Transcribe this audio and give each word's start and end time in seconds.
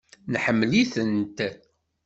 Neḥemmel-itent. 0.31 1.39